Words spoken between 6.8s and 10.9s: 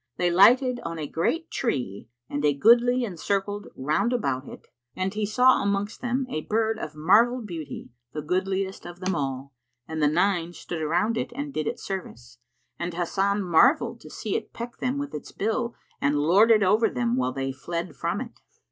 marvel beauty, the goodliest of them all, and the nine stood